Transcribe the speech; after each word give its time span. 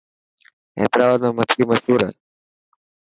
حيدرآباد 0.77 1.25
۾ 1.27 1.29
مڇي 1.37 1.63
مشهور 1.69 1.99
هي. 2.07 2.11